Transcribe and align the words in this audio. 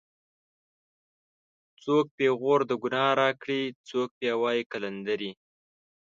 څوک 1.83 2.05
پېغور 2.17 2.59
د 2.67 2.71
گناه 2.83 3.11
راکړي 3.21 3.61
څوک 3.89 4.09
بیا 4.19 4.33
وایي 4.41 4.63
قلندرې 4.71 5.31